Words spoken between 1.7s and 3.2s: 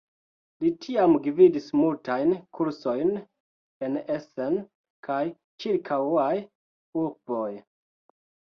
multajn kursojn